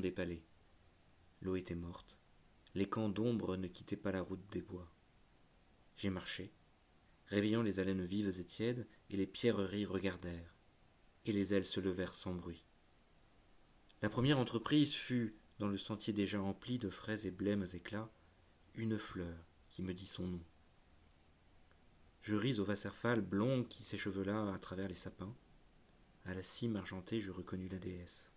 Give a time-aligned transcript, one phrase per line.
[0.00, 0.42] des palais.
[1.40, 2.18] L'eau était morte.
[2.74, 4.90] Les camps d'ombre ne quittaient pas la route des bois.
[5.96, 6.52] J'ai marché,
[7.26, 10.54] réveillant les haleines vives et tièdes, et les pierreries regardèrent,
[11.26, 12.64] et les ailes se levèrent sans bruit.
[14.00, 18.10] La première entreprise fut, dans le sentier déjà empli de fraises et blêmes éclats,
[18.74, 20.44] une fleur qui me dit son nom.
[22.22, 25.36] Je ris au Wasserfall blond qui s'échevela à travers les sapins.
[26.24, 28.31] À la cime argentée, je reconnus la déesse.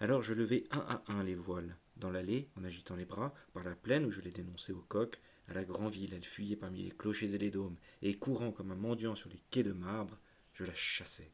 [0.00, 3.64] Alors je levai un à un les voiles, dans l'allée, en agitant les bras, par
[3.64, 6.90] la plaine où je les dénonçais au coq, à la grand-ville, elle fuyait parmi les
[6.90, 10.18] clochers et les dômes, et courant comme un mendiant sur les quais de marbre,
[10.52, 11.32] je la chassais.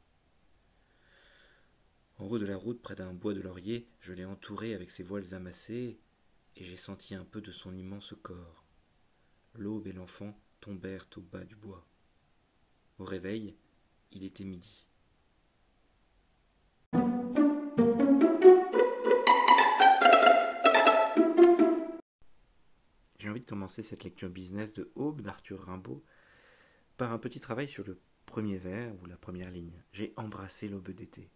[2.19, 5.03] En haut de la route, près d'un bois de laurier, je l'ai entourée avec ses
[5.03, 5.98] voiles amassées,
[6.57, 8.65] et j'ai senti un peu de son immense corps.
[9.57, 11.86] L'aube et l'enfant tombèrent au bas du bois.
[12.98, 13.57] Au réveil,
[14.13, 14.86] il était midi.
[23.44, 26.02] Commencer cette lecture business de Aube d'Arthur Rimbaud
[26.96, 29.82] par un petit travail sur le premier vers ou la première ligne.
[29.92, 31.30] J'ai embrassé l'aube d'été.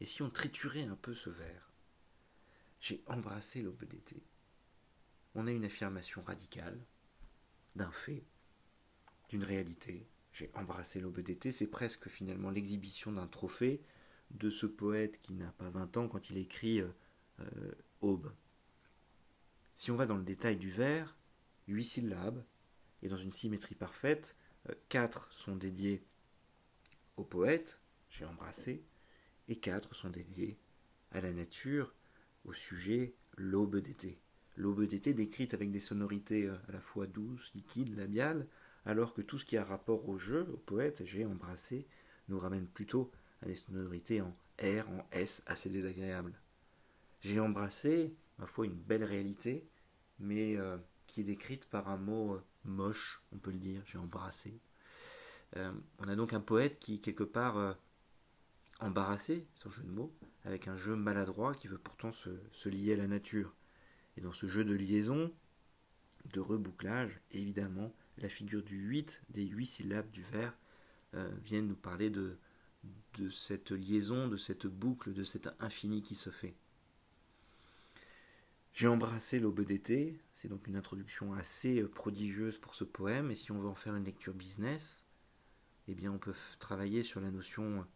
[0.00, 1.72] Et si on triturait un peu ce vers?
[2.80, 4.22] J'ai embrassé l'aube d'été.
[5.34, 6.78] On a une affirmation radicale
[7.74, 8.24] d'un fait,
[9.28, 10.08] d'une réalité.
[10.32, 13.82] J'ai embrassé l'aube d'été, c'est presque finalement l'exhibition d'un trophée
[14.30, 16.88] de ce poète qui n'a pas 20 ans quand il écrit euh,
[17.40, 18.32] euh, Aube.
[19.74, 21.16] Si on va dans le détail du vers,
[21.68, 22.44] huit syllabes,
[23.02, 24.36] et dans une symétrie parfaite,
[24.68, 26.04] euh, quatre sont dédiés
[27.16, 28.84] au poète, j'ai embrassé,
[29.48, 30.58] et quatre sont dédiés
[31.12, 31.94] à la nature,
[32.44, 34.18] au sujet, l'aube d'été.
[34.56, 38.46] L'aube d'été décrite avec des sonorités à la fois douces, liquides, labiales,
[38.84, 41.86] alors que tout ce qui a rapport au jeu, au poète, j'ai embrassé,
[42.28, 43.10] nous ramène plutôt
[43.42, 46.38] à des sonorités en R, en S, assez désagréables.
[47.20, 49.68] J'ai embrassé, ma foi, une belle réalité,
[50.18, 53.98] mais euh, qui est décrite par un mot euh, moche, on peut le dire, j'ai
[53.98, 54.60] embrassé.
[55.56, 57.72] Euh, on a donc un poète qui, quelque part, euh,
[58.80, 62.96] embarrassé, sans jeu de mots, avec un jeu maladroit qui veut pourtant se, lier à
[62.96, 63.54] la nature.
[64.16, 65.32] Et dans ce jeu de liaison,
[66.32, 70.56] de rebouclage, évidemment, la figure du 8 des 8 syllabes du vers
[71.14, 72.38] euh, vient nous parler de
[73.30, 76.54] cette liaison, de cette boucle, de cet infini qui se fait.
[78.76, 83.50] J'ai embrassé l'aube d'été, c'est donc une introduction assez prodigieuse pour ce poème, et si
[83.50, 85.06] on veut en faire une lecture business,
[85.88, 87.86] eh bien on peut travailler sur la notion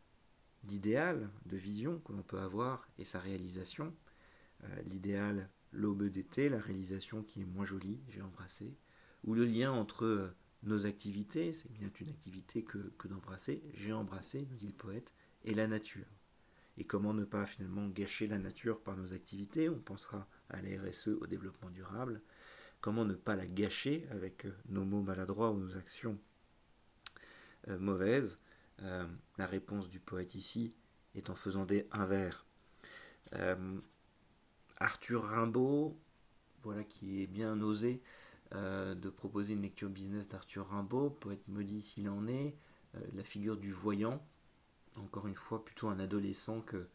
[0.65, 3.95] d'idéal, de vision que l'on peut avoir, et sa réalisation.
[4.65, 8.75] Euh, L'idéal, l'aube d'été, la réalisation qui est moins jolie, j'ai embrassé,
[9.25, 13.93] ou le lien entre euh, nos activités, c'est bien une activité que, que d'embrasser, j'ai
[13.93, 15.13] embrassé, nous dit le poète,
[15.45, 16.09] et la nature.
[16.79, 19.69] Et comment ne pas finalement gâcher la nature par nos activités?
[19.69, 22.21] On pensera à la RSE, au développement durable.
[22.81, 26.19] Comment ne pas la gâcher avec euh, nos mots maladroits ou nos actions
[27.69, 28.39] euh, mauvaises?
[28.83, 29.07] Euh,
[29.37, 30.75] La réponse du poète ici
[31.15, 32.09] est en faisant des un
[34.79, 35.99] Arthur Rimbaud,
[36.63, 38.03] voilà qui est bien osé
[38.53, 42.57] de proposer une lecture business d'Arthur Rimbaud, poète maudit s'il en est,
[43.15, 44.25] la figure du voyant,
[44.97, 46.89] encore une fois plutôt un adolescent que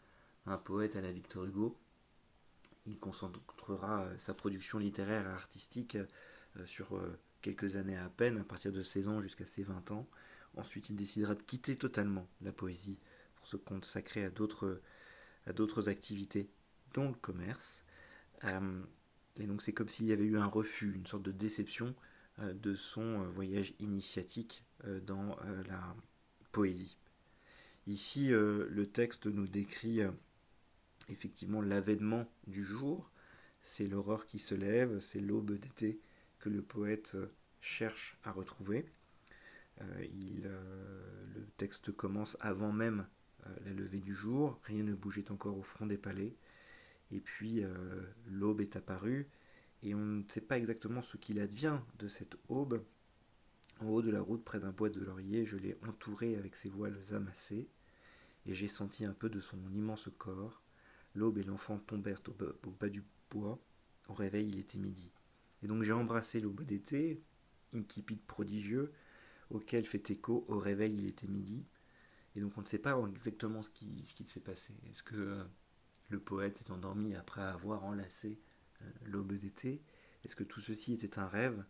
[0.46, 1.78] un poète à la Victor Hugo.
[2.86, 8.38] Il concentrera euh, sa production littéraire et artistique euh, sur euh, quelques années à peine,
[8.38, 10.08] à partir de 16 ans jusqu'à ses 20 ans.
[10.56, 13.00] Ensuite, il décidera de quitter totalement la poésie
[13.36, 14.80] pour se consacrer à d'autres,
[15.90, 16.50] activités,
[16.94, 17.84] dont le commerce.
[19.38, 21.94] Et donc c'est comme s'il y avait eu un refus, une sorte de déception
[22.40, 24.64] de son voyage initiatique
[25.04, 25.36] dans
[25.68, 25.94] la
[26.54, 26.98] poésie.
[27.86, 30.00] Ici, le texte nous décrit
[31.10, 33.12] effectivement l'avènement du jour,
[33.62, 36.00] c'est l'aurore qui se lève, c'est l'aube d'été
[36.40, 37.18] que le poète
[37.60, 38.86] cherche à retrouver.
[39.82, 40.06] Euh,
[40.46, 43.08] euh, le texte commence avant même
[43.46, 46.36] euh, la levée du jour, rien ne bougeait encore au front des palais,
[47.12, 47.64] et puis
[48.28, 49.30] l'aube est apparue,
[49.84, 52.84] et on ne sait pas exactement ce qu'il advient de cette aube.
[53.80, 56.70] En haut de la route, près d'un bois de laurier, je l'ai entouré avec ses
[56.70, 57.70] voiles amassées,
[58.48, 60.62] et j'ai senti un peu de son immense corps.
[61.16, 62.22] L'aube et l'enfant tombèrent
[62.66, 63.60] au bas, du bois.
[64.08, 65.12] Au réveil, il était midi.
[65.64, 67.24] Et donc j'ai embrassé l'aube d'été,
[67.74, 68.94] incipit prodigieux,
[69.50, 71.66] auquel fait écho au réveil, il était midi.
[72.36, 74.74] Et donc on ne sait pas exactement ce qui, ce qui s'est passé.
[74.90, 75.44] Est-ce que euh,
[76.10, 78.40] le poète s'est endormi après avoir enlacé
[78.82, 79.82] euh, l'aube d'été?
[80.24, 81.64] Est-ce que tout ceci était un rêve?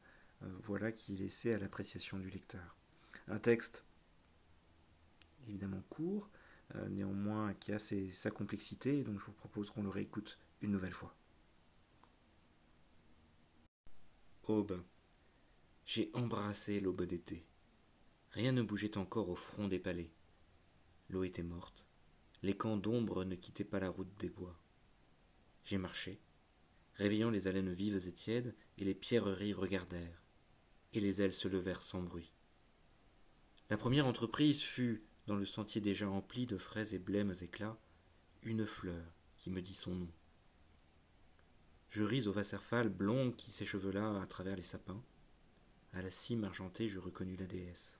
[0.44, 2.75] Euh, Voilà qui est laissé à l'appréciation du lecteur.
[3.27, 3.86] Un texte
[5.48, 6.30] évidemment court,
[6.89, 11.15] néanmoins qui a sa complexité, donc je vous propose qu'on le réécoute une nouvelle fois.
[14.47, 14.83] Aube.
[15.85, 17.45] J'ai embrassé l'aube d'été.
[18.31, 20.12] Rien ne bougeait encore au front des palais.
[21.09, 21.88] L'eau était morte.
[22.41, 24.59] Les camps d'ombre ne quittaient pas la route des bois.
[25.63, 26.19] J'ai marché,
[26.95, 30.21] réveillant les haleines vives et tièdes, et les pierreries regardèrent,
[30.94, 32.31] et les ailes se levèrent sans bruit.
[33.69, 37.77] La première entreprise fut, dans le sentier déjà rempli de fraises et blêmes éclats,
[38.44, 39.06] une fleur
[39.38, 40.12] qui me dit son nom.
[41.89, 45.04] Je ris au Wasserfall blond qui s'échevela à travers les sapins.
[45.94, 48.00] À la cime argentée, je reconnus la déesse.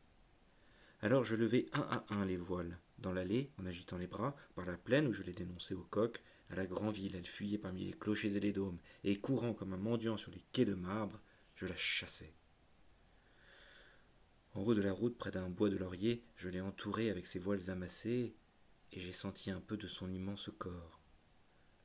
[1.02, 2.80] Alors je levai un à un les voiles.
[2.98, 6.22] Dans l'allée, en agitant les bras, par la plaine où je les dénonçais au coq,
[6.50, 9.78] à la grand-ville, elle fuyait parmi les clochers et les dômes, et courant comme un
[9.78, 11.20] mendiant sur les quais de marbre,
[11.56, 12.34] je la chassais.
[14.56, 17.40] En haut de la route, près d'un bois de laurier, je l'ai entourée avec ses
[17.40, 18.34] voiles amassées,
[18.94, 21.02] et j'ai senti un peu de son immense corps.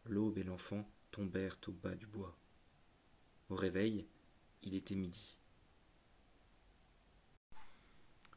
[0.06, 2.38] L'aube et l'enfant tombèrent au bas du bois.
[3.48, 4.06] Au réveil,
[4.62, 5.36] il était midi.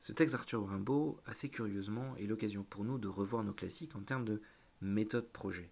[0.02, 4.02] Ce texte d'Arthur Rimbaud, assez curieusement, est l'occasion pour nous de revoir nos classiques en
[4.02, 4.42] termes de
[4.82, 5.72] méthode projet.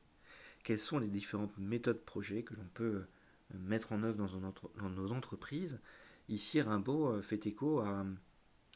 [0.63, 3.07] Quelles sont les différentes méthodes projet que l'on peut
[3.53, 5.79] euh, mettre en œuvre dans, nos entreprises?
[6.29, 7.81] Ici, Rimbaud euh, fait écho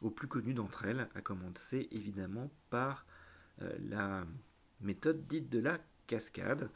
[0.01, 3.05] au plus connu d'entre elles, à commencer évidemment par
[3.61, 4.25] euh, la
[4.81, 6.69] méthode dite de la cascade.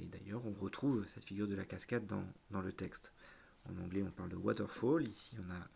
[0.00, 3.12] et d'ailleurs, on retrouve cette figure de la cascade dans, dans, le texte.
[3.68, 5.08] En anglais, on parle de waterfall.
[5.08, 5.68] Ici, on a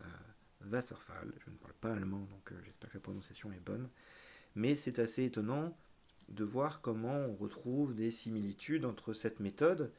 [0.65, 1.33] Wasserfall.
[1.45, 3.89] Je ne parle pas allemand, donc euh, j'espère que la prononciation est bonne.
[4.55, 5.77] Mais c'est assez étonnant
[6.29, 9.91] de voir comment on retrouve des similitudes entre cette méthode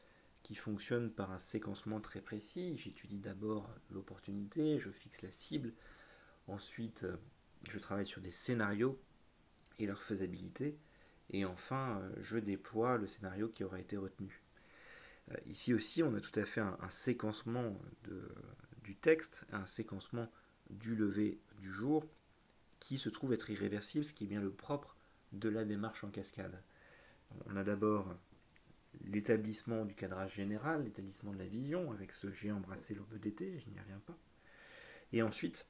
[0.43, 2.77] qui fonctionne par un séquencement très précis.
[2.77, 5.73] J'étudie d'abord l'opportunité, je fixe la cible,
[6.47, 7.17] ensuite euh,
[7.69, 9.01] je travaille sur des scénarios
[9.79, 10.77] et leur faisabilité,
[11.29, 14.41] et enfin euh, je déploie le scénario qui aura été retenu.
[15.45, 17.79] Ici aussi, on a tout à fait un, séquencement
[18.83, 20.29] du texte, un séquencement
[20.69, 22.05] du lever du jour
[22.81, 24.97] qui se trouve être irréversible, ce qui est bien le propre
[25.31, 26.61] de la démarche en cascade.
[27.45, 28.13] On a d'abord
[29.05, 33.69] l'établissement du cadrage général, l'établissement de la vision, avec ce j'ai embrassé l'aube d'été, je
[33.69, 34.17] n'y reviens pas.
[35.13, 35.67] Et ensuite,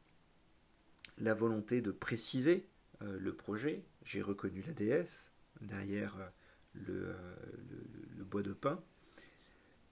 [1.18, 2.68] la volonté de préciser
[3.04, 6.28] euh, le projet, j'ai reconnu la déesse derrière euh,
[6.90, 7.14] euh,
[8.18, 8.82] le, bois de pin,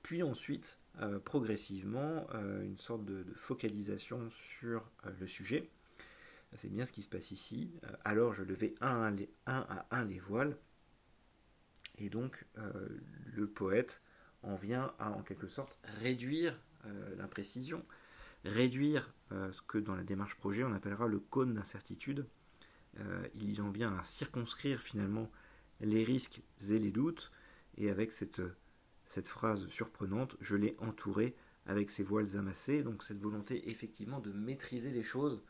[0.01, 0.79] puis ensuite
[1.25, 2.27] progressivement
[2.61, 5.69] une sorte de, focalisation sur le sujet.
[6.55, 7.71] C'est bien ce qui se passe ici.
[8.05, 9.13] alors je levais un,
[9.45, 10.57] à un les voiles,
[11.97, 14.01] et donc le poète
[14.41, 16.57] en vient à en quelque sorte réduire
[17.17, 17.85] l'imprécision,
[18.45, 22.25] réduire ce que dans la démarche projet on appellera le cône d'incertitude.
[23.35, 25.31] il en vient à circonscrire finalement
[25.81, 27.31] les risques et les doutes,
[27.77, 28.41] et avec cette
[29.09, 34.31] cette phrase surprenante, je l'ai entouré avec ses voiles amassées, donc cette volonté effectivement de
[34.31, 35.41] maîtriser les choses,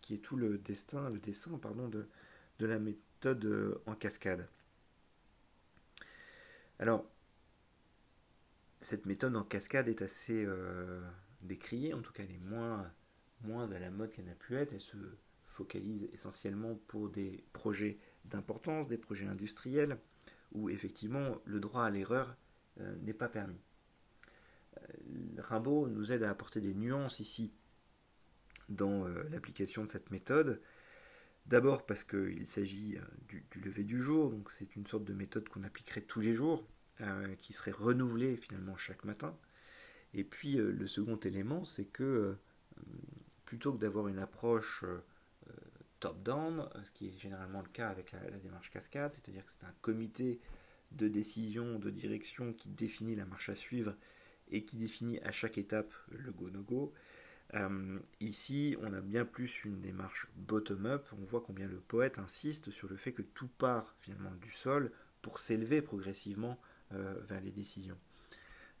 [0.00, 2.08] qui est tout le destin, le dessin pardon, de,
[2.60, 4.48] de la méthode euh, en cascade.
[6.78, 7.04] Alors,
[8.80, 11.00] cette méthode en cascade est assez euh,
[11.48, 12.88] décriée, en tout cas elle est moins,
[13.42, 14.96] moins à la mode qu'elle n'a pu être, elle se
[15.48, 19.98] focalise essentiellement pour des projets d'importance, des projets industriels,
[20.52, 22.36] où effectivement le droit à l'erreur
[22.80, 23.60] euh, n'est pas permis.
[24.78, 24.80] Euh,
[25.38, 27.52] Rimbaud nous aide à apporter des nuances ici
[28.68, 30.60] dans euh, l'application de cette méthode.
[31.46, 35.64] D'abord parce qu'il s'agit du, lever du jour, donc c'est une sorte de méthode qu'on
[35.64, 36.62] appliquerait tous les jours,
[37.38, 39.34] qui serait renouvelée finalement chaque matin.
[40.14, 42.36] Et puis le second élément, c'est que
[43.44, 44.84] plutôt que d'avoir une approche
[46.00, 49.74] top-down, ce qui est généralement le cas avec la, démarche cascade, c'est-à-dire que c'est un
[49.80, 50.40] comité
[50.92, 53.94] de décision, de direction qui définit la marche à suivre
[54.50, 56.92] et qui définit à chaque étape le go-no-go.
[57.54, 61.06] Euh, ici, on a bien plus une démarche bottom-up.
[61.20, 64.92] On voit combien le poète insiste sur le fait que tout part finalement du sol
[65.22, 66.58] pour s'élever progressivement
[66.92, 67.98] euh, vers les décisions.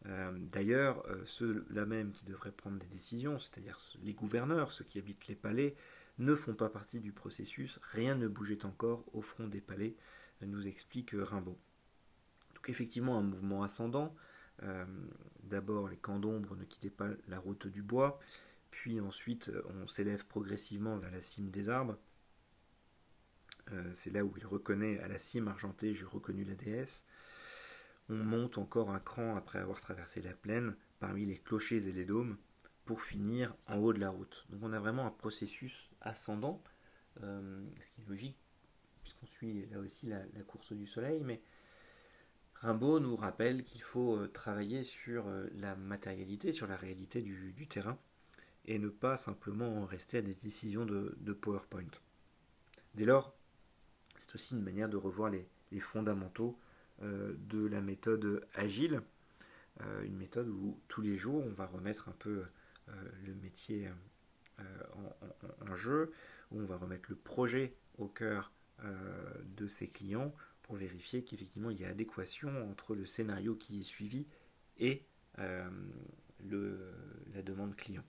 [0.06, 5.26] Euh, d'ailleurs, ceux-là même qui devraient prendre des décisions, c'est-à-dire les gouverneurs, ceux qui habitent
[5.26, 5.74] les palais,
[6.18, 7.78] ne font pas partie du processus.
[7.92, 9.94] Rien ne bougeait encore au front des palais,
[10.42, 11.58] nous explique Rimbaud.
[12.54, 14.14] Donc effectivement, un mouvement ascendant.
[15.44, 18.18] D'abord, les camps d'ombre ne quittaient pas la route du bois
[18.70, 19.52] puis ensuite
[19.82, 21.96] on s'élève progressivement vers la cime des arbres.
[23.72, 27.04] Euh, c'est là où il reconnaît à la cime argentée, j'ai reconnu la déesse.
[28.08, 32.04] On monte encore un cran après avoir traversé la plaine parmi les clochers et les
[32.04, 32.36] dômes
[32.84, 34.46] pour finir en haut de la route.
[34.50, 36.62] Donc on a vraiment un processus ascendant,
[37.22, 38.38] euh, ce qui est logique
[39.02, 41.40] puisqu'on suit là aussi la, course du soleil, mais
[42.56, 45.24] Rimbaud nous rappelle qu'il faut euh, travailler sur
[45.54, 47.98] la matérialité, sur la réalité du terrain,
[48.68, 51.90] et ne pas simplement rester à des décisions de, PowerPoint.
[52.94, 53.34] Dès lors,
[54.18, 55.48] c'est aussi une manière de revoir les,
[55.80, 56.67] fondamentaux euh,
[57.02, 59.02] de la méthode agile,
[59.82, 62.42] euh, une méthode où tous les jours on va remettre un peu
[62.88, 62.92] euh,
[63.24, 63.88] le métier
[65.64, 66.10] en, jeu,
[66.50, 68.52] où on va remettre le projet au cœur
[69.56, 73.84] de ses clients pour vérifier qu'effectivement il y a adéquation entre le scénario qui est
[73.84, 74.26] suivi
[74.78, 75.04] et
[75.36, 75.70] la
[77.44, 78.02] demande client.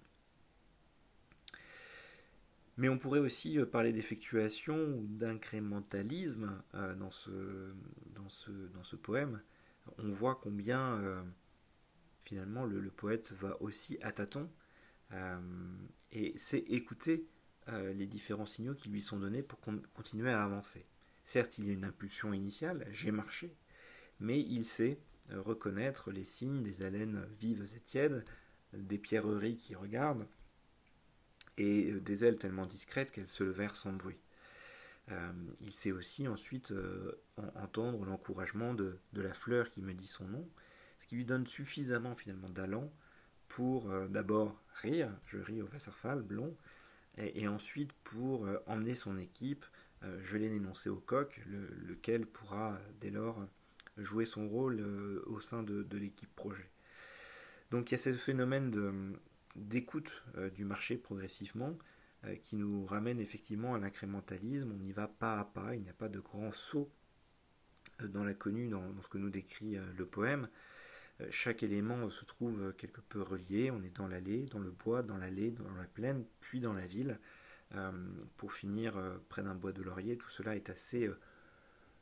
[2.79, 9.41] Mais on pourrait aussi euh, parler d'effectuation ou d'incrémentalisme euh, dans, ce, poème.
[9.97, 11.21] On voit combien euh,
[12.21, 14.49] finalement le, poète va aussi à tâtons
[16.11, 17.27] et sait écouter
[17.67, 19.59] les différents signaux qui lui sont donnés pour
[19.95, 20.85] continuer à avancer.
[21.25, 23.55] Certes, il y a une impulsion initiale, j'ai marché,
[24.19, 24.99] mais il sait
[25.31, 28.23] reconnaître les signes des haleines vives et tièdes,
[28.73, 30.27] des pierreries qui regardent,
[31.59, 34.17] et euh, des ailes tellement discrètes qu'elles se levèrent sans bruit.
[35.11, 37.11] Euh, il sait aussi ensuite euh,
[37.55, 40.47] entendre l'encouragement de, la fleur qui me dit son nom,
[40.99, 42.91] ce qui lui donne suffisamment finalement d'allant
[43.47, 46.55] pour d'abord rire, je ris au Wasserfall blond,
[47.17, 49.65] et, ensuite pour emmener son équipe,
[50.21, 53.43] je l'ai énoncé au coq, lequel pourra dès lors
[53.97, 54.79] jouer son rôle
[55.25, 56.69] au sein de, de l'équipe projet.
[57.71, 58.93] Donc il y a ce phénomène de,
[59.55, 61.77] d'écoute euh, du marché progressivement
[62.25, 64.73] euh, qui nous ramène effectivement à l'incrémentalisme.
[64.79, 66.91] On y va pas à pas, il n'y a pas de grand saut
[68.01, 70.49] euh, dans l'inconnu, dans, dans, ce que nous décrit le poème.
[71.31, 73.71] Chaque élément se trouve quelque peu relié.
[73.71, 76.87] On est dans l'allée, dans le bois, dans l'allée, dans la plaine, puis dans la
[76.87, 77.19] ville,
[78.37, 80.17] pour finir près d'un bois de laurier.
[80.17, 81.11] Tout cela est assez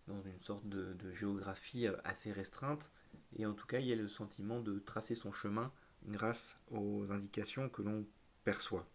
[0.08, 2.92] dans une sorte de, géographie assez restreinte.
[3.38, 5.72] Et en tout cas, il y a le sentiment de tracer son chemin
[6.06, 8.06] grâce aux indications que l'on
[8.44, 8.88] perçoit.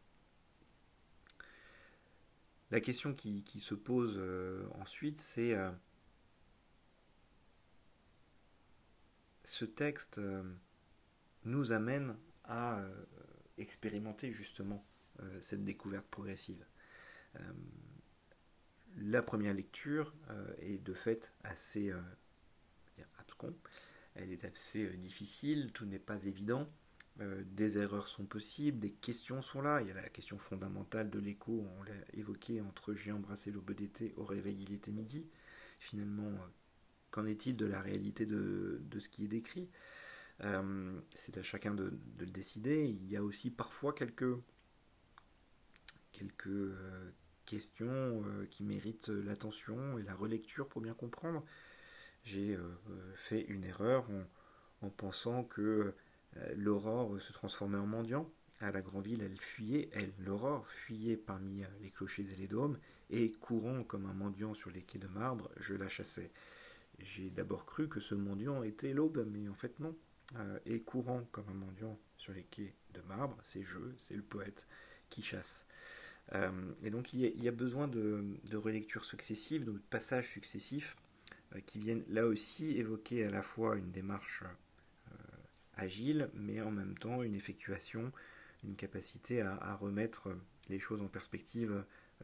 [2.73, 5.71] La question qui, se pose euh, ensuite, c'est euh,
[9.45, 10.43] ce texte euh,
[11.45, 12.83] nous amène à
[13.59, 14.85] expérimenter justement
[15.41, 16.65] cette découverte progressive.
[18.97, 20.13] la première lecture
[20.59, 21.93] est de fait assez
[23.19, 23.55] abscon,
[24.15, 26.69] elle est assez difficile, tout n'est pas évident.
[27.21, 29.81] Euh, des erreurs sont possibles, des questions sont là.
[29.83, 33.73] Il y a la question fondamentale de l'écho, on l'a évoqué entre j'ai embrassé l'aube
[33.73, 35.27] d'été, au réveil il était midi.
[35.79, 36.49] Finalement, euh,
[37.11, 39.69] qu'en est-il de la réalité de, ce qui est décrit?
[40.43, 42.85] Euh, C'est à chacun de, le décider.
[42.85, 44.37] Il y a aussi parfois quelques,
[46.13, 46.75] quelques
[47.45, 51.45] questions qui méritent l'attention et la relecture pour bien comprendre.
[52.25, 52.57] J'ai
[53.17, 54.07] fait une erreur
[54.81, 55.95] en pensant que
[56.57, 58.31] l'aurore se transformait en mendiant.
[58.63, 62.47] À la grande ville, elle fuyait, elle, l'aurore, fuyait parmi euh, les clochers et les
[62.47, 62.79] dômes,
[63.11, 66.31] et courant comme un mendiant sur les quais de marbre, je la chassais.
[67.01, 69.97] J'ai d'abord cru que ce mendiant était l'aube, mais en fait non.
[70.37, 74.23] Euh, et courant comme un mendiant sur les quais de marbre, c'est je, c'est le
[74.23, 74.69] poète
[75.11, 75.67] qui chasse.
[76.83, 80.97] et donc il y, a, besoin de, de relectures successives, de passages successifs,
[81.67, 84.45] qui viennent là aussi évoquer à la fois une démarche
[85.77, 88.13] agile, mais en même temps une effectuation,
[88.65, 90.29] une capacité à, remettre
[90.69, 91.73] les choses en perspective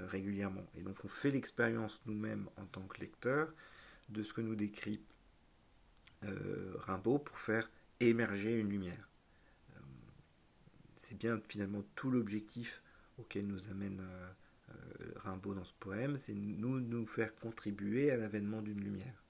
[0.00, 0.66] euh, régulièrement.
[0.76, 3.52] Et donc on fait l'expérience nous-mêmes en tant que lecteur
[4.08, 5.00] de ce que nous décrit
[6.24, 9.08] euh, Rimbaud pour faire émerger une lumière.
[9.70, 9.80] Euh,
[10.96, 12.82] c'est bien finalement tout l'objectif
[13.18, 14.00] auquel nous amène
[15.16, 19.24] Rimbaud dans ce poème, c'est nous nous faire contribuer à l'avènement d'une lumière.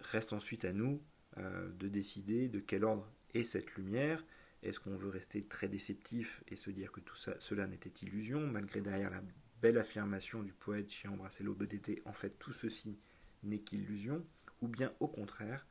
[0.00, 1.00] Reste ensuite à nous
[1.36, 4.24] de décider de quel ordre est cette lumière.
[4.62, 8.80] Est-ce qu'on veut rester très déceptif et se dire que tout cela n'était illusion, malgré
[8.80, 9.22] derrière la
[9.60, 12.98] belle affirmation du poète embrassé l'aube d'été, en fait tout ceci
[13.42, 14.24] n'est qu'illusion,
[14.60, 15.66] ou bien au contraire,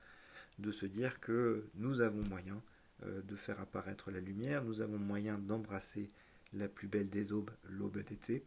[0.59, 2.61] de se dire que nous avons moyen
[3.03, 6.09] euh, de faire apparaître la lumière, nous avons moyen d'embrasser
[6.53, 8.45] la plus belle des aubes, l'aube d'été,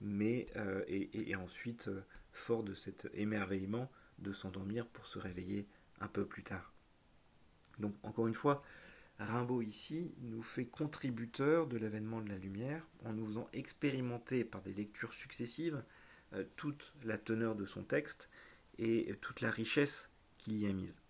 [0.00, 2.02] mais euh, et, ensuite, euh,
[2.32, 5.66] fort de cet émerveillement, de s'endormir pour se réveiller
[6.00, 6.72] un peu plus tard.
[7.78, 8.62] Donc encore une fois,
[9.18, 14.62] Rimbaud ici nous fait contributeur de l'avènement de la lumière en nous faisant expérimenter par
[14.62, 15.82] des lectures successives
[16.34, 18.28] euh, toute la teneur de son texte
[18.78, 21.00] et toute la richesse qu'il y a mise.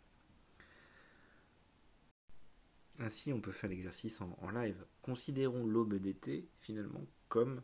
[2.98, 4.84] Ainsi, on peut faire l'exercice en, en, live.
[5.02, 7.58] Considérons l'aube d'été finalement comme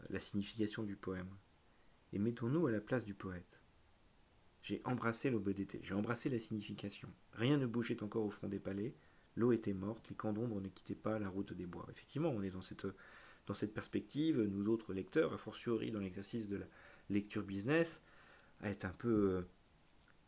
[0.00, 1.28] euh, la signification du poème.
[2.12, 3.60] Et mettons-nous à la place du poète.
[4.66, 7.08] J'ai embrassé l'aube d'été, j'ai embrassé la signification.
[7.34, 8.96] Rien ne bougeait encore au front des palais,
[9.36, 11.86] l'eau était morte, les camps d'ombre ne quittaient pas la route des bois.
[11.92, 12.84] Effectivement, on est dans cette,
[13.46, 16.66] dans cette perspective, nous autres lecteurs, a fortiori dans l'exercice de la
[17.10, 18.02] lecture business,
[18.60, 19.42] à être un peu euh,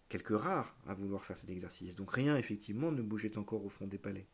[0.09, 1.97] quelques rares à vouloir faire cet exercice.
[1.97, 4.28] Donc rien, effectivement, ne bougeait encore au fond des palais.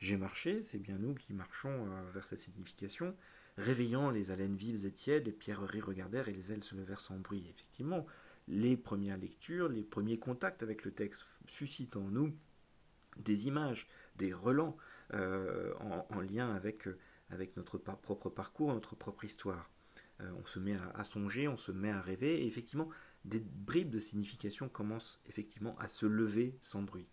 [0.00, 3.14] J'ai marché, c'est bien nous qui marchons euh, vers sa signification,
[3.58, 7.20] réveillant les haleines vives et tièdes, les pierreries regardèrent et les ailes se levèrent sans
[7.20, 7.46] bruit.
[7.48, 8.04] Effectivement,
[8.48, 12.32] les premières lectures, les premiers contacts avec le texte suscitent en nous
[13.18, 14.76] des images, des relents
[15.14, 15.72] euh,
[16.10, 16.98] en, lien avec, euh,
[17.56, 19.70] notre propre parcours, notre propre histoire.
[20.20, 22.88] Euh, on se met à, songer, on se met à rêver, et effectivement,
[23.24, 27.08] des bribes de signification commencent effectivement à se lever sans bruit.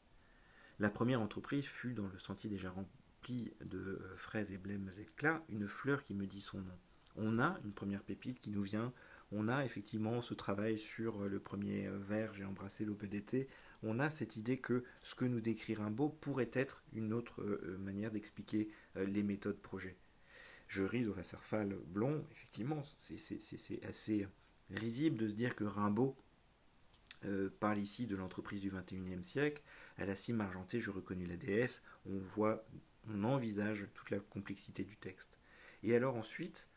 [0.79, 5.67] La première entreprise fut dans le sentier déjà rempli de fraises et blêmes éclats, une
[5.67, 6.77] fleur qui me dit son nom.
[7.15, 8.91] On a une première pépite qui nous vient
[9.33, 13.47] on a effectivement ce travail sur euh, le premier euh, vers, j'ai embrassé l'OPDT,
[13.81, 17.77] on a cette idée que ce que nous décrit Rimbaud pourrait être une autre euh,
[17.79, 19.97] manière d'expliquer les méthodes projet.
[20.67, 24.27] Je ris au Wasserfall blond, effectivement, c'est assez
[24.69, 26.15] risible de se dire que Rimbaud
[27.59, 29.61] parle ici de l'entreprise du XXIe siècle,
[29.97, 32.65] à la cime argentée, je reconnus la déesse, on voit,
[33.09, 35.37] on envisage toute la complexité du texte.
[35.83, 36.69] Et alors ensuite,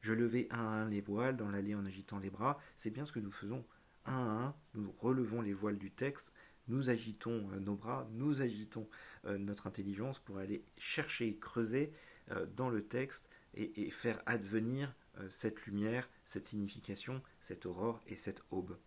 [0.00, 2.58] je levais un à un les voiles dans l'allée en agitant les bras.
[2.76, 3.64] C'est bien ce que nous faisons.
[4.06, 6.32] Un à un, nous relevons les voiles du texte,
[6.68, 8.88] nous agitons euh, nos bras, nous agitons
[9.26, 11.92] euh, notre intelligence pour aller chercher, creuser
[12.30, 14.94] euh, dans le texte et, faire advenir
[15.28, 18.78] cette lumière, cette signification, cette aurore et cette aube.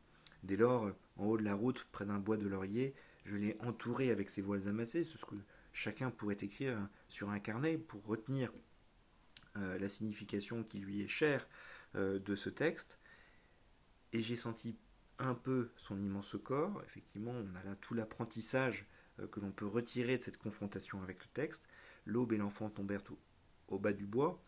[0.42, 2.96] Dès lors, en haut de la route, près d'un bois de laurier,
[3.26, 5.36] je l'ai entouré avec ses voiles amassées, ce que
[5.74, 6.78] chacun pourrait écrire
[7.10, 8.54] sur un carnet pour retenir
[9.56, 11.48] euh, la signification qui lui est chère
[11.96, 12.98] euh, de ce texte.
[14.12, 14.76] Et j'ai senti
[15.20, 16.82] un peu son immense corps.
[16.86, 18.88] Effectivement, on a là tout l'apprentissage
[19.20, 21.68] euh, que l'on peut retirer de cette confrontation avec le texte.
[22.06, 23.04] L'aube et l'enfant tombèrent
[23.68, 24.42] au, bas du bois.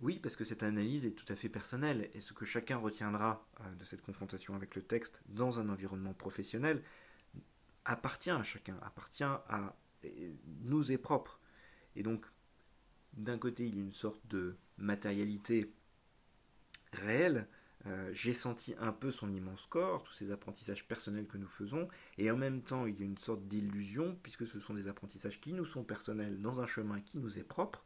[0.00, 3.44] Oui, parce que cette analyse est tout à fait personnelle, et ce que chacun retiendra
[3.78, 6.84] de cette confrontation avec le texte dans un environnement professionnel
[7.84, 9.76] appartient à chacun, appartient à
[10.60, 11.40] nous est propre.
[11.96, 12.26] Et donc,
[13.14, 15.72] d'un côté, il y a une sorte de matérialité
[16.92, 17.46] réelle.
[17.86, 21.88] Euh, j'ai senti un peu son immense corps, tous ces apprentissages personnels que nous faisons,
[22.18, 25.40] et en même temps, il y a une sorte d'illusion, puisque ce sont des apprentissages
[25.40, 27.84] qui nous sont personnels dans un chemin qui nous est propre,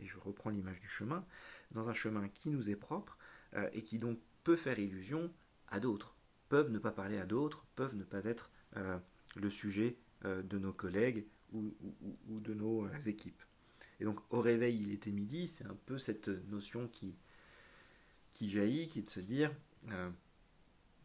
[0.00, 1.24] et je reprends l'image du chemin,
[1.70, 3.18] dans un chemin qui nous est propre,
[3.54, 5.30] euh, et qui donc peut faire illusion
[5.68, 6.16] à d'autres,
[6.48, 8.98] peuvent ne pas parler à d'autres, peuvent ne pas être euh,
[9.36, 11.70] le sujet de nos collègues ou
[12.40, 13.42] de nos équipes.
[14.00, 17.16] Et donc au réveil, il était midi, c'est un peu cette notion qui,
[18.32, 19.50] qui jaillit, qui est de se dire,
[19.90, 20.10] euh,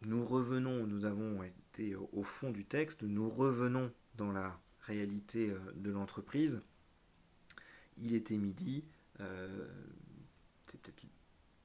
[0.03, 5.59] nous revenons, nous avons été au fond du texte, nous revenons dans la réalité euh,
[5.75, 6.59] de l'entreprise.
[7.97, 8.83] Il était midi,
[9.19, 9.67] euh,
[10.67, 11.05] c'est peut-être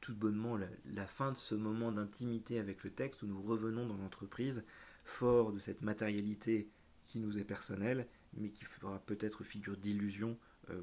[0.01, 3.97] tout bonnement la, fin de ce moment d'intimité avec le texte où nous revenons dans
[3.97, 4.65] l'entreprise,
[5.05, 6.69] fort de cette matérialité
[7.05, 10.39] qui nous est personnelle, mais qui fera peut-être figure d'illusion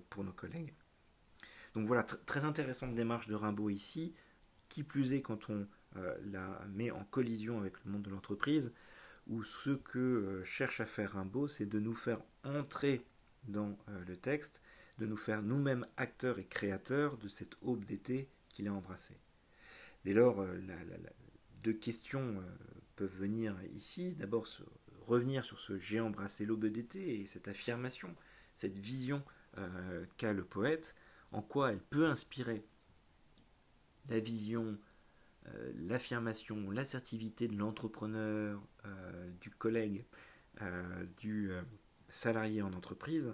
[0.10, 0.74] pour nos collègues.
[1.74, 4.14] Donc voilà, très intéressante démarche de Rimbaud ici,
[4.70, 5.68] qui plus est quand on
[5.98, 8.72] euh, la met en collision avec le monde de l'entreprise,
[9.28, 13.06] où ce que euh, cherche à faire Rimbaud, c'est de nous faire entrer
[13.46, 14.62] dans le texte,
[15.00, 19.18] de nous faire nous-mêmes acteurs et créateurs de cette aube d'été qu'il a embrassée.
[20.06, 20.46] Dès lors,
[21.62, 22.42] deux questions
[22.96, 24.16] peuvent venir ici.
[24.16, 24.48] D'abord,
[25.02, 28.16] revenir sur ce j'ai embrassé l'aube d'été et cette affirmation,
[28.56, 29.24] cette vision
[30.18, 30.96] qu'a le poète,
[31.32, 32.66] en quoi elle peut inspirer
[34.10, 34.78] la vision,
[35.76, 38.62] l'affirmation, l'assertivité de l'entrepreneur,
[39.40, 40.06] du collègue,
[41.18, 41.52] du
[42.10, 43.34] salarié en entreprise,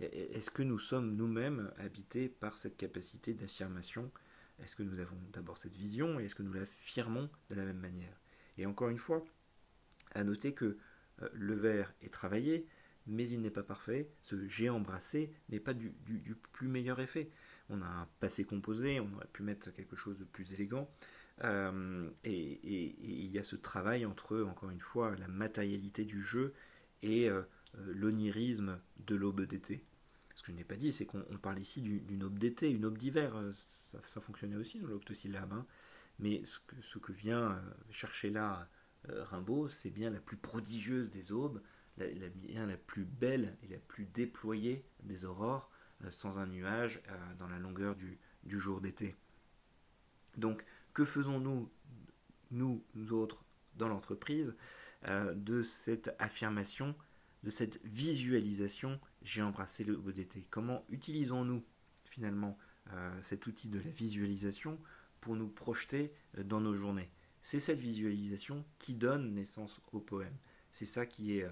[0.00, 4.10] est-ce que nous sommes nous-mêmes habités par cette capacité d'affirmation?
[4.62, 7.78] Est-ce que nous avons d'abord cette vision et est-ce que nous l'affirmons de la même
[7.78, 8.20] manière?
[8.58, 9.24] Et encore une fois,
[10.14, 10.78] à noter que
[11.22, 12.66] euh, le verre est travaillé,
[13.08, 14.10] mais il n'est pas parfait.
[14.22, 15.92] Ce j'ai embrassé n'est pas du,
[16.52, 17.30] plus meilleur effet.
[17.70, 20.90] On a un passé composé, on aurait pu mettre quelque chose de plus élégant.
[21.44, 26.54] Euh, et, il y a ce travail entre, encore une fois, la matérialité du jeu
[27.02, 27.42] et euh,
[27.74, 29.84] l'onirisme de l'aube d'été.
[30.38, 32.96] Ce que je n'ai pas dit, c'est qu'on parle ici d'une aube d'été, une aube
[32.96, 33.34] d'hiver.
[33.36, 35.52] Euh, ça, fonctionnait aussi dans l'octosyllabe.
[35.52, 35.66] Hein.
[36.20, 38.68] Mais ce que, ce que, vient euh, chercher là
[39.08, 41.60] euh, Rimbaud, c'est bien la plus prodigieuse des aubes,
[41.98, 45.70] la, la plus belle et la plus déployée des aurores,
[46.10, 47.02] sans un nuage
[47.38, 49.16] dans la longueur du, du jour d'été.
[50.36, 51.70] Donc, que faisons-nous,
[52.50, 54.54] nous, nous autres, dans l'entreprise,
[55.04, 56.94] de cette affirmation
[57.42, 60.44] de cette visualisation, j'ai embrassé le beau d'été.
[60.50, 61.64] Comment utilisons-nous
[62.04, 62.58] finalement
[62.92, 64.78] euh, cet outil de la visualisation
[65.20, 67.10] pour nous projeter euh, dans nos journées?
[67.42, 70.36] C'est cette visualisation qui donne naissance au poème.
[70.72, 71.50] C'est ça qui est euh,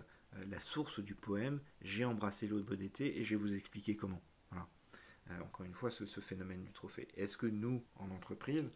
[0.49, 1.61] la source du poème.
[1.81, 4.23] J'ai embrassé l'eau de beau d'été et je vais vous expliquer comment.
[4.51, 4.69] Voilà.
[5.43, 7.09] encore une fois, ce, phénomène du trophée.
[7.17, 8.71] Est-ce que nous, en entreprise,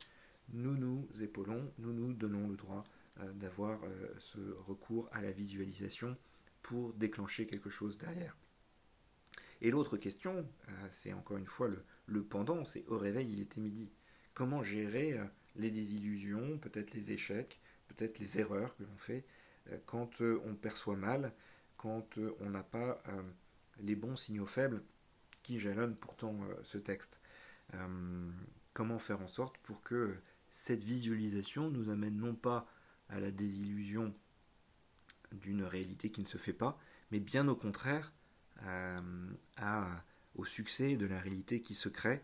[0.52, 2.84] nous nous épaulons, nous nous donnons le droit
[3.34, 3.80] d'avoir
[4.18, 6.16] ce recours à la visualisation
[6.62, 8.36] pour déclencher quelque chose derrière?
[9.62, 11.68] Et l'autre question, euh, c'est encore une fois
[12.06, 13.92] le, pendant, c'est au réveil, il était midi.
[14.32, 15.24] Comment gérer euh,
[15.56, 19.39] les désillusions, peut-être les échecs, peut-être les erreurs que l'on fait euh,
[19.86, 21.32] quand on perçoit mal,
[21.76, 23.02] quand on n'a pas
[23.78, 24.82] les bons signaux faibles
[25.42, 27.20] qui jalonnent pourtant ce texte.
[28.72, 30.16] comment faire en sorte pour que
[30.50, 32.66] cette visualisation nous amène non pas
[33.08, 34.14] à la désillusion
[35.32, 36.78] d'une réalité qui ne se fait pas,
[37.10, 38.12] mais bien au contraire
[38.64, 39.00] euh,
[40.34, 42.22] au succès de la réalité qui se crée,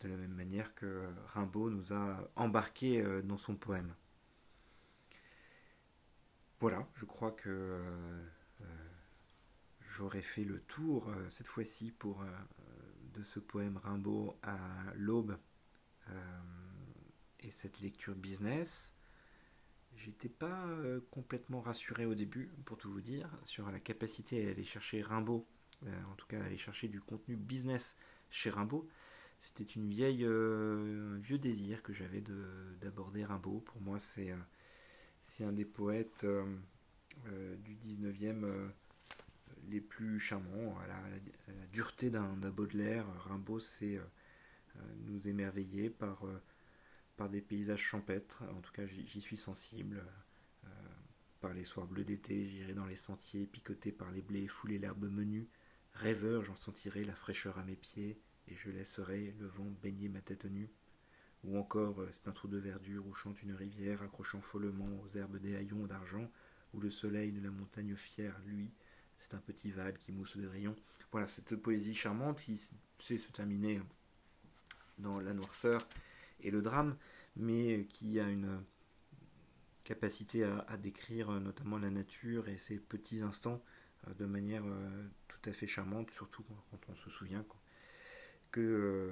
[0.00, 3.94] de la même manière que Rimbaud nous a embarqués euh, dans son poème.
[6.62, 8.22] Voilà, je crois que euh,
[9.80, 12.24] j'aurais fait le tour cette fois-ci pour
[13.12, 14.56] de ce poème Rimbaud à
[14.94, 15.36] l'aube
[17.40, 18.94] et cette lecture business.
[19.96, 24.50] J'étais pas euh, complètement rassuré au début, pour tout vous dire, sur la capacité à
[24.50, 25.46] aller chercher Rimbaud,
[25.86, 27.96] euh, en tout cas à aller chercher du contenu business
[28.30, 28.88] chez Rimbaud.
[29.38, 32.22] C'était une vieille, euh, un vieux désir que j'avais
[32.80, 33.60] d'aborder Rimbaud.
[33.60, 34.32] Pour moi, c'est
[35.22, 36.26] c'est un des poètes
[37.64, 38.70] du 19e
[39.70, 40.96] les plus charmants, à la,
[41.72, 43.06] dureté d'un Baudelaire.
[43.24, 43.98] Rimbaud, c'est
[45.06, 46.26] nous émerveiller par
[47.16, 50.04] par des paysages champêtres, en tout cas j'y suis sensible.
[50.64, 50.68] Euh,
[51.40, 55.10] par les soirs bleus d'été, j'irai dans les sentiers, picoté par les blés, fouler l'herbe
[55.10, 55.48] menue.
[55.92, 60.20] Rêveur, j'en sentirai la fraîcheur à mes pieds, et je laisserai le vent baigner ma
[60.20, 60.70] tête nue.
[61.44, 65.08] Ou encore, euh, c'est un trou de verdure où chante une rivière, accrochant follement aux
[65.16, 66.30] herbes des haillons d'argent,
[66.72, 68.70] où le soleil de la montagne fière, lui,
[69.18, 70.76] c'est un petit val qui mousse des rayons.
[71.10, 72.56] Voilà, cette poésie charmante qui
[72.98, 73.80] sait se terminer
[74.98, 75.86] dans la noirceur
[76.40, 76.96] et le drame,
[77.36, 78.62] mais qui a une
[79.84, 83.60] capacité à, décrire euh, notamment la nature et ses petits instants
[84.06, 84.64] euh, de manière
[85.26, 87.44] tout à fait charmante, surtout quand on se souvient
[88.52, 89.10] que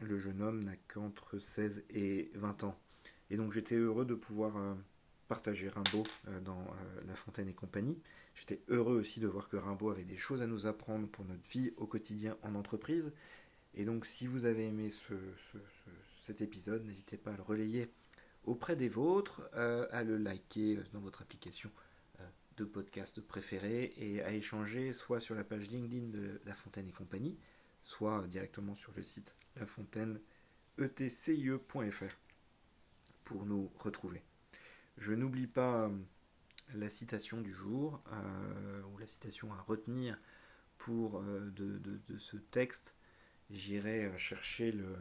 [0.00, 2.78] le jeune homme n'a qu'entre 16 et 20 ans.
[3.30, 4.76] Et donc j'étais heureux de pouvoir
[5.28, 6.04] partager Rimbaud
[6.44, 6.66] dans
[7.06, 7.98] La Fontaine et compagnie.
[8.34, 11.48] J'étais heureux aussi de voir que Rimbaud avait des choses à nous apprendre pour notre
[11.48, 13.12] vie au quotidien en entreprise.
[13.74, 15.14] Et donc si vous avez aimé ce,
[16.20, 17.88] cet épisode, n'hésitez pas à le relayer
[18.44, 21.70] auprès des vôtres, euh, à le liker euh, dans votre application
[22.20, 22.24] euh,
[22.56, 26.92] de podcast préférée et à échanger soit sur la page LinkedIn de La Fontaine et
[26.92, 27.36] compagnie,
[27.82, 32.16] soit directement sur le site lafontaine-etcie.fr
[33.24, 34.22] pour nous retrouver.
[34.98, 35.90] Je n'oublie pas
[36.74, 38.02] la citation du jour,
[38.92, 40.18] ou la citation à retenir
[40.78, 42.96] pour de, ce texte.
[43.50, 44.96] J'irai chercher le,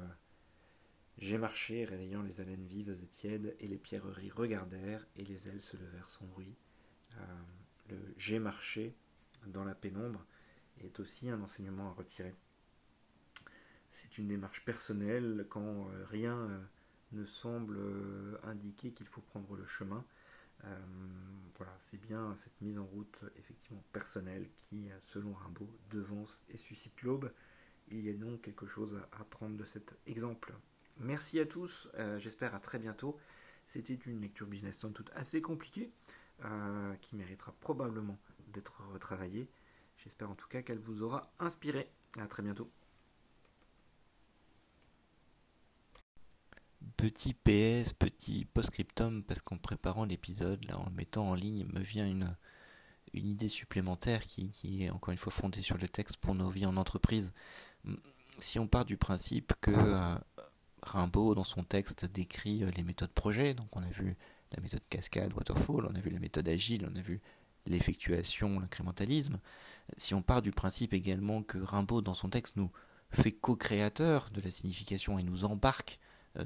[1.19, 5.61] j'ai marché, réveillant les haleines vives et tièdes, et les pierreries regardèrent, et les ailes
[5.61, 6.55] se levèrent sans bruit.
[7.17, 7.25] Euh,
[7.89, 8.95] le j'ai marché
[9.47, 10.25] dans la pénombre
[10.79, 12.33] est aussi un enseignement à retirer.
[14.19, 16.59] Une démarche personnelle quand euh, rien euh,
[17.13, 17.79] ne semble
[18.43, 20.05] indiquer qu'il faut prendre le chemin.
[21.57, 27.01] voilà, c'est bien cette mise en route effectivement personnelle qui, selon Rimbaud, devance et suscite
[27.01, 27.31] l'aube.
[27.87, 30.53] Il y a donc quelque chose à apprendre de cet exemple.
[30.99, 33.17] Merci à tous, euh, j'espère à très bientôt.
[33.65, 35.91] C'était une lecture business somme toute assez compliquée,
[36.43, 39.49] euh, qui méritera probablement d'être retravaillée.
[39.97, 41.89] J'espère en tout cas qu'elle vous aura inspiré.
[42.17, 42.69] À très bientôt.
[46.99, 51.79] Petit PS, petit post-scriptum, parce qu'en préparant l'épisode, là, en le mettant en ligne, me
[51.79, 52.35] vient une,
[53.13, 54.51] idée supplémentaire qui,
[54.83, 57.31] est encore une fois fondée sur le texte pour nos vies en entreprise.
[58.39, 60.15] Si on part du principe que euh,
[60.83, 64.17] Rimbaud, dans son texte, décrit euh, les méthodes projet, donc on a vu
[64.51, 67.21] la méthode cascade, waterfall, on a vu la méthode agile, on a vu
[67.65, 69.39] l'effectuation, l'incrémentalisme,
[69.95, 72.71] si on part du principe également que Rimbaud, dans son texte, nous
[73.11, 75.97] fait co-créateur de la signification et nous embarque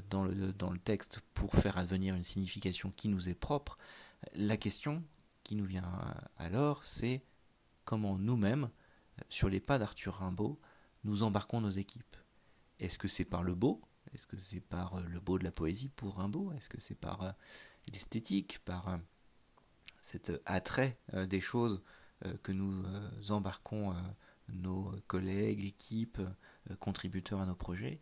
[0.09, 3.77] dans le, dans le texte pour faire advenir une signification qui nous est propre,
[4.33, 5.03] la question
[5.43, 5.83] qui nous vient
[6.37, 7.21] alors, c'est
[7.85, 8.69] comment nous-mêmes,
[9.29, 10.59] sur les pas d'Arthur Rimbaud,
[11.03, 12.15] nous embarquons nos équipes.
[12.79, 13.81] Est-ce que c'est par le beau?
[14.13, 16.53] Est-ce que c'est par euh, le beau de la poésie pour Rimbaud?
[16.53, 17.31] Est-ce que c'est par euh,
[17.91, 18.99] l'esthétique, par
[20.01, 21.81] cet attrait des choses
[22.41, 22.83] que nous
[23.29, 23.95] embarquons
[24.49, 26.19] nos collègues, équipes,
[26.79, 28.01] contributeurs à nos projets?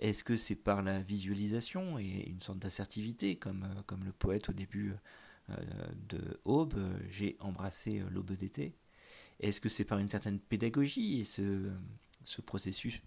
[0.00, 4.52] Est-ce que c'est par la visualisation et une sorte d'assertivité, comme, comme le poète au
[4.52, 4.94] début
[6.08, 6.74] de Aube,
[7.10, 8.74] j'ai embrassé l'aube d'été
[9.40, 11.70] Est-ce que c'est par une certaine pédagogie et ce,
[12.24, 13.02] ce processus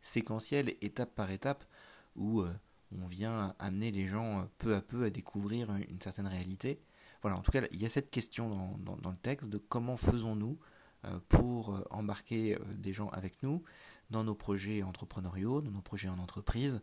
[0.00, 1.64] séquentiel, étape par étape,
[2.16, 2.44] où
[2.92, 6.80] on vient amener les gens peu à peu à découvrir une certaine réalité?
[7.20, 10.58] Voilà, en tout cas, il y a cette question dans, le texte de comment faisons-nous
[11.28, 13.62] pour embarquer des gens avec nous
[14.10, 16.82] dans nos projets entrepreneuriaux, dans nos projets en entreprise.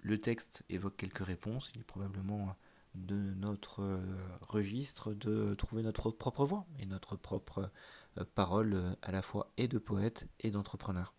[0.00, 2.56] le texte évoque quelques réponses, il est probablement
[2.94, 3.98] de notre euh,
[4.40, 7.70] registre de trouver notre propre voix et notre propre
[8.18, 11.14] euh, parole euh, à la fois et de poète et d'entrepreneur.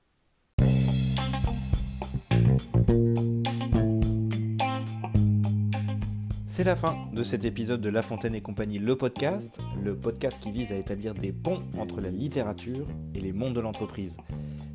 [6.47, 10.41] C'est la fin de cet épisode de La Fontaine et compagnie, le podcast, le podcast
[10.41, 14.17] qui vise à établir des ponts entre la littérature et les mondes de l'entreprise.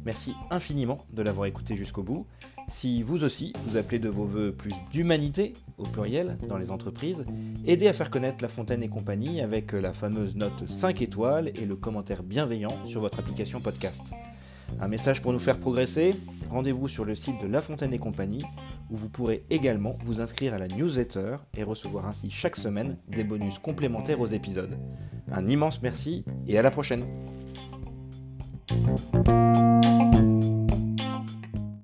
[0.04, 2.26] Merci infiniment de l'avoir écouté jusqu'au bout.
[2.68, 7.24] Si vous aussi, vous appelez de vos voeux plus d'humanité, au pluriel, dans les entreprises,
[7.66, 11.64] aidez à faire connaître La Fontaine et compagnie avec la fameuse note 5 étoiles et
[11.64, 14.12] le commentaire bienveillant sur votre application podcast.
[14.80, 16.14] Un message pour nous faire progresser,
[16.50, 18.44] rendez-vous sur le site de La Fontaine et compagnie,
[18.90, 23.24] où vous pourrez également vous inscrire à la newsletter et recevoir ainsi chaque semaine des
[23.24, 24.76] bonus complémentaires aux épisodes.
[25.30, 27.04] Un immense merci et à la prochaine.
[28.66, 30.33] Thank you